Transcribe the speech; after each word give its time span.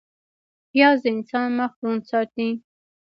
پیاز 0.71 0.97
د 1.03 1.05
انسان 1.13 1.47
مخ 1.57 1.71
روڼ 1.81 1.97
ساتي 2.09 2.49